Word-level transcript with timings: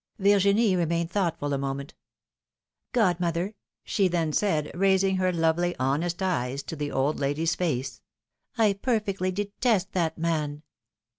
^^ 0.21 0.23
Virginie 0.23 0.75
remained 0.75 1.11
thoughtful 1.11 1.53
a 1.53 1.59
moment. 1.59 1.93
Godmother,^^ 2.91 3.53
she 3.83 4.07
then 4.07 4.33
said, 4.33 4.71
raising 4.73 5.17
her 5.17 5.31
lovely, 5.31 5.75
honest 5.77 6.23
eyes 6.23 6.63
to 6.63 6.75
the 6.75 6.91
old 6.91 7.19
lady\s 7.19 7.53
face, 7.53 8.01
I 8.57 8.73
perfectly 8.73 9.31
detest 9.31 9.91
that 9.91 10.17
man. 10.17 10.63